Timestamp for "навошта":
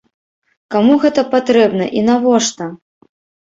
2.11-2.75